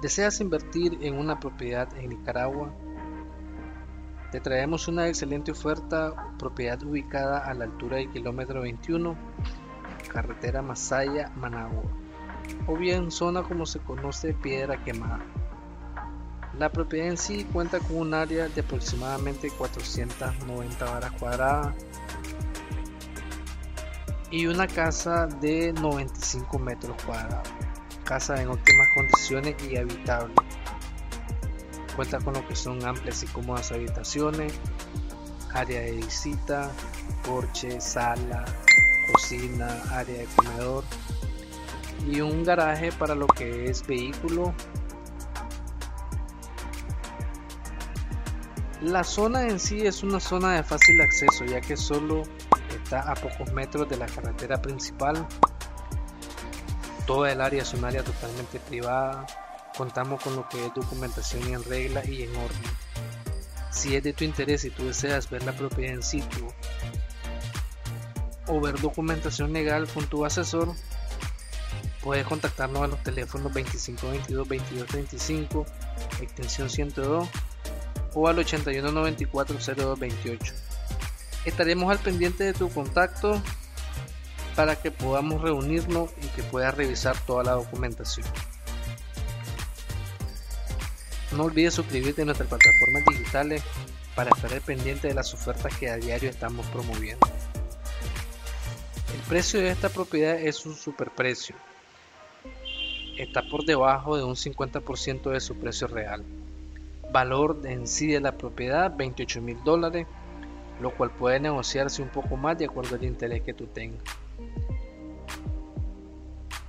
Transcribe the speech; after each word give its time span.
¿Deseas 0.00 0.40
invertir 0.40 0.96
en 1.00 1.18
una 1.18 1.40
propiedad 1.40 1.88
en 1.96 2.10
Nicaragua? 2.10 2.72
Te 4.30 4.40
traemos 4.40 4.86
una 4.86 5.08
excelente 5.08 5.50
oferta, 5.50 6.34
propiedad 6.38 6.80
ubicada 6.84 7.38
a 7.38 7.52
la 7.52 7.64
altura 7.64 7.96
del 7.96 8.08
kilómetro 8.10 8.62
21, 8.62 9.16
carretera 10.12 10.62
Masaya-Managua, 10.62 11.82
o 12.68 12.76
bien 12.76 13.10
zona 13.10 13.42
como 13.42 13.66
se 13.66 13.80
conoce 13.80 14.34
Piedra 14.34 14.84
Quemada. 14.84 15.18
La 16.56 16.70
propiedad 16.70 17.08
en 17.08 17.16
sí 17.16 17.44
cuenta 17.52 17.80
con 17.80 17.96
un 17.96 18.14
área 18.14 18.48
de 18.48 18.60
aproximadamente 18.60 19.50
490 19.50 20.84
varas 20.84 21.12
cuadradas 21.18 21.74
y 24.30 24.46
una 24.46 24.68
casa 24.68 25.26
de 25.26 25.72
95 25.72 26.56
metros 26.60 27.02
cuadrados 27.02 27.67
casa 28.08 28.40
en 28.40 28.48
óptimas 28.48 28.88
condiciones 28.94 29.54
y 29.68 29.76
habitable. 29.76 30.34
Cuenta 31.94 32.18
con 32.20 32.32
lo 32.32 32.48
que 32.48 32.56
son 32.56 32.82
amplias 32.82 33.22
y 33.22 33.26
cómodas 33.26 33.70
habitaciones, 33.70 34.54
área 35.52 35.80
de 35.80 35.92
visita, 35.92 36.70
porche, 37.22 37.78
sala, 37.82 38.46
cocina, 39.12 39.68
área 39.90 40.20
de 40.20 40.26
comedor 40.36 40.84
y 42.10 42.22
un 42.22 42.44
garaje 42.44 42.92
para 42.92 43.14
lo 43.14 43.26
que 43.26 43.66
es 43.66 43.86
vehículo. 43.86 44.54
La 48.80 49.04
zona 49.04 49.48
en 49.48 49.60
sí 49.60 49.86
es 49.86 50.02
una 50.02 50.18
zona 50.18 50.54
de 50.54 50.62
fácil 50.62 50.98
acceso 51.02 51.44
ya 51.44 51.60
que 51.60 51.76
solo 51.76 52.22
está 52.70 53.00
a 53.00 53.14
pocos 53.14 53.52
metros 53.52 53.86
de 53.90 53.98
la 53.98 54.06
carretera 54.06 54.62
principal 54.62 55.26
Toda 57.08 57.32
el 57.32 57.40
área 57.40 57.62
es 57.62 57.72
un 57.72 57.86
área 57.86 58.04
totalmente 58.04 58.60
privada. 58.60 59.26
Contamos 59.78 60.22
con 60.22 60.36
lo 60.36 60.46
que 60.46 60.66
es 60.66 60.74
documentación 60.74 61.42
en 61.54 61.64
regla 61.64 62.04
y 62.04 62.24
en 62.24 62.36
orden. 62.36 62.62
Si 63.70 63.96
es 63.96 64.02
de 64.02 64.12
tu 64.12 64.24
interés 64.24 64.66
y 64.66 64.70
tú 64.70 64.84
deseas 64.84 65.30
ver 65.30 65.42
la 65.44 65.52
propiedad 65.52 65.94
en 65.94 66.02
sitio 66.02 66.48
o 68.46 68.60
ver 68.60 68.78
documentación 68.78 69.54
legal 69.54 69.88
con 69.88 70.06
tu 70.06 70.26
asesor, 70.26 70.74
puedes 72.02 72.26
contactarnos 72.26 72.82
a 72.82 72.88
los 72.88 73.02
teléfonos 73.02 73.54
2522 73.54 74.46
2235 74.46 75.64
extensión 76.20 76.68
102 76.68 77.26
o 78.12 78.28
al 78.28 78.38
8194 78.38 79.56
0228. 79.56 80.54
Estaremos 81.46 81.90
al 81.90 82.00
pendiente 82.00 82.44
de 82.44 82.52
tu 82.52 82.68
contacto 82.68 83.40
para 84.58 84.74
que 84.74 84.90
podamos 84.90 85.40
reunirnos 85.40 86.10
y 86.20 86.26
que 86.34 86.42
puedas 86.42 86.74
revisar 86.74 87.16
toda 87.26 87.44
la 87.44 87.52
documentación. 87.52 88.26
No 91.30 91.44
olvides 91.44 91.74
suscribirte 91.74 92.22
a 92.22 92.24
nuestras 92.24 92.48
plataformas 92.48 93.04
digitales 93.08 93.62
para 94.16 94.30
estar 94.30 94.60
pendiente 94.62 95.06
de 95.06 95.14
las 95.14 95.32
ofertas 95.32 95.72
que 95.76 95.88
a 95.88 95.96
diario 95.96 96.28
estamos 96.28 96.66
promoviendo. 96.66 97.24
El 99.14 99.20
precio 99.28 99.60
de 99.60 99.70
esta 99.70 99.90
propiedad 99.90 100.34
es 100.34 100.66
un 100.66 100.74
superprecio. 100.74 101.54
Está 103.16 103.42
por 103.48 103.64
debajo 103.64 104.16
de 104.16 104.24
un 104.24 104.34
50% 104.34 105.30
de 105.30 105.38
su 105.38 105.54
precio 105.54 105.86
real. 105.86 106.24
Valor 107.12 107.60
en 107.62 107.86
sí 107.86 108.08
de 108.08 108.18
la 108.18 108.32
propiedad 108.32 108.92
28 108.96 109.40
mil 109.40 109.62
dólares, 109.62 110.08
lo 110.80 110.90
cual 110.90 111.12
puede 111.12 111.38
negociarse 111.38 112.02
un 112.02 112.08
poco 112.08 112.36
más 112.36 112.58
de 112.58 112.64
acuerdo 112.64 112.96
al 112.96 113.04
interés 113.04 113.42
que 113.42 113.54
tú 113.54 113.68
tengas. 113.68 114.02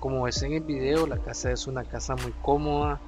Como 0.00 0.22
ves 0.22 0.42
en 0.42 0.54
el 0.54 0.62
video, 0.62 1.06
la 1.06 1.18
casa 1.18 1.52
es 1.52 1.66
una 1.66 1.84
casa 1.84 2.16
muy 2.16 2.32
cómoda. 2.40 2.98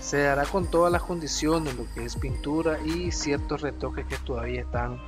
Se 0.00 0.22
dará 0.22 0.46
con 0.46 0.68
todas 0.68 0.90
las 0.90 1.02
condiciones, 1.02 1.76
lo 1.76 1.88
que 1.94 2.04
es 2.04 2.16
pintura 2.16 2.80
y 2.80 3.12
ciertos 3.12 3.60
retoques 3.60 4.04
que 4.06 4.16
todavía 4.18 4.62
están 4.62 4.98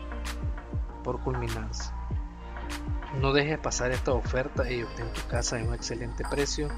por 1.03 1.21
culminarse. 1.21 1.91
No 3.21 3.33
dejes 3.33 3.59
pasar 3.59 3.91
esta 3.91 4.13
oferta 4.13 4.71
y 4.71 4.85
obtén 4.85 5.13
tu 5.13 5.23
casa 5.29 5.59
en 5.59 5.67
un 5.67 5.75
excelente 5.75 6.23
precio 6.31 6.69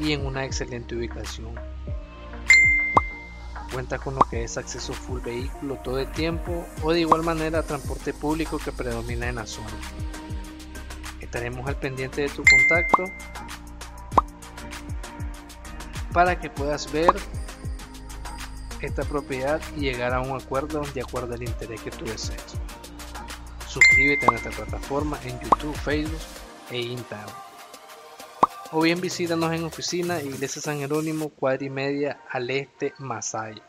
y 0.00 0.12
en 0.12 0.24
una 0.24 0.46
excelente 0.46 0.96
ubicación. 0.96 1.54
Cuenta 3.70 3.98
con 3.98 4.14
lo 4.14 4.22
que 4.30 4.44
es 4.44 4.56
acceso 4.56 4.94
full 4.94 5.20
vehículo 5.20 5.76
todo 5.76 5.98
el 5.98 6.10
tiempo 6.12 6.64
o 6.82 6.92
de 6.92 7.00
igual 7.00 7.22
manera 7.22 7.62
transporte 7.62 8.14
público 8.14 8.58
que 8.58 8.72
predomina 8.72 9.28
en 9.28 9.34
la 9.34 9.46
zona 9.46 9.68
estaremos 11.32 11.66
al 11.66 11.76
pendiente 11.76 12.20
de 12.20 12.28
tu 12.28 12.44
contacto 12.44 13.04
para 16.12 16.38
que 16.38 16.50
puedas 16.50 16.92
ver 16.92 17.14
esta 18.82 19.02
propiedad 19.04 19.58
y 19.74 19.80
llegar 19.80 20.12
a 20.12 20.20
un 20.20 20.38
acuerdo 20.38 20.82
de 20.92 21.00
acuerdo 21.00 21.32
al 21.32 21.42
interés 21.42 21.80
que 21.80 21.90
tú 21.90 22.04
desees. 22.04 22.44
Suscríbete 23.66 24.26
a 24.26 24.30
nuestra 24.30 24.50
plataforma 24.50 25.18
en 25.24 25.40
YouTube, 25.40 25.74
Facebook 25.76 26.20
e 26.70 26.80
Instagram. 26.80 27.34
O 28.72 28.82
bien 28.82 29.00
visítanos 29.00 29.54
en 29.54 29.64
oficina 29.64 30.20
Iglesia 30.20 30.60
San 30.60 30.80
Jerónimo, 30.80 31.30
cuadra 31.30 31.64
y 31.64 31.70
media 31.70 32.20
al 32.30 32.50
este, 32.50 32.92
Masaya. 32.98 33.62